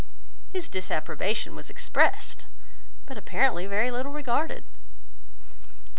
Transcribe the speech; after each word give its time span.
His 0.51 0.67
disapprobation 0.67 1.53
was 1.55 1.69
expressed, 1.69 2.47
but 3.05 3.19
apparently 3.19 3.67
very 3.67 3.91
little 3.91 4.11
regarded. 4.11 4.63